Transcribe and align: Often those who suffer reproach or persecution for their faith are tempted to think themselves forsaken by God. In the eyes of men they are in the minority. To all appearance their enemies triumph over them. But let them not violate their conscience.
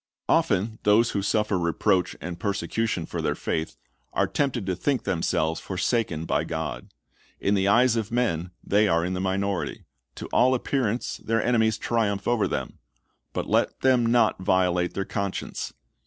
Often 0.27 0.79
those 0.81 1.11
who 1.11 1.21
suffer 1.21 1.59
reproach 1.59 2.15
or 2.23 2.33
persecution 2.35 3.05
for 3.05 3.21
their 3.21 3.35
faith 3.35 3.77
are 4.13 4.25
tempted 4.25 4.65
to 4.65 4.75
think 4.75 5.03
themselves 5.03 5.61
forsaken 5.61 6.25
by 6.25 6.43
God. 6.43 6.91
In 7.39 7.53
the 7.53 7.67
eyes 7.67 7.95
of 7.95 8.11
men 8.11 8.49
they 8.63 8.87
are 8.87 9.05
in 9.05 9.13
the 9.13 9.19
minority. 9.21 9.85
To 10.15 10.25
all 10.33 10.55
appearance 10.55 11.17
their 11.17 11.43
enemies 11.45 11.77
triumph 11.77 12.27
over 12.27 12.47
them. 12.47 12.79
But 13.31 13.45
let 13.47 13.81
them 13.81 14.07
not 14.07 14.39
violate 14.39 14.95
their 14.95 15.05
conscience. 15.05 15.71